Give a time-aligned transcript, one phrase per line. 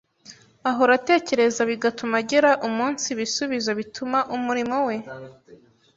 [0.69, 4.95] ahora atekereza bigatuma agera umunsi bisubizo bituma umurimo we